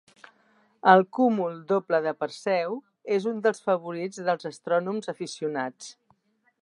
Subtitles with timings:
[0.93, 2.79] El cúmul doble de Perseu
[3.17, 5.93] és un dels favorits dels astrònoms aficionats.